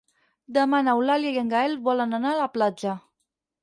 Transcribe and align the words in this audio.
Demà 0.57 0.79
n'Eulàlia 0.87 1.35
i 1.37 1.39
en 1.43 1.53
Gaël 1.53 1.79
volen 1.91 2.23
anar 2.23 2.35
a 2.35 2.43
la 2.45 2.53
platja. 2.59 3.01